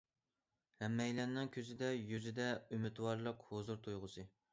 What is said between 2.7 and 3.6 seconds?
ئۈمىدۋارلىق،